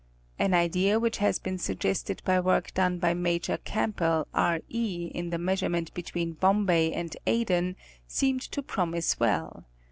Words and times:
An 0.39 0.55
idea 0.55 0.99
which 0.99 1.19
had 1.19 1.37
been 1.43 1.59
sug 1.59 1.77
gested 1.77 2.23
by 2.23 2.39
work 2.39 2.73
done 2.73 2.97
by 2.97 3.13
Major 3.13 3.57
Campbell, 3.57 4.27
R. 4.33 4.61
E. 4.67 5.11
in 5.13 5.29
the 5.29 5.37
measure 5.37 5.69
ment 5.69 5.93
between 5.93 6.33
Bombay 6.33 6.91
and 6.91 7.15
Aden, 7.27 7.75
seemed 8.07 8.41
to 8.41 8.63
promise 8.63 9.19
well. 9.19 9.63